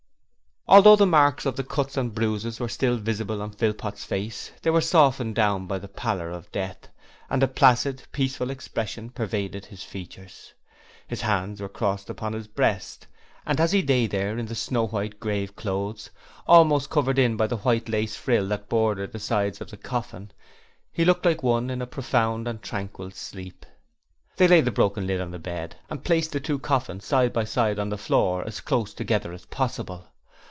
[0.67, 4.69] Although the marks of the cuts and bruises were still visible on Philpot's face, they
[4.69, 6.87] were softened down by the pallor of death,
[7.29, 10.53] and a placid, peaceful expression pervaded his features.
[11.09, 13.05] His hands were crossed upon his breast,
[13.45, 16.09] and as he lay there in the snow white grave clothes,
[16.47, 20.31] almost covered in by the white lace frill that bordered the sides of the coffin,
[20.93, 23.65] he looked like one in a profound and tranquil sleep.
[24.37, 27.43] They laid the broken lid on the bed, and placed the two coffins side by
[27.43, 30.07] side on the floor as close together as possible.